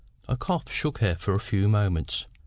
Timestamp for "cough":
0.35-0.67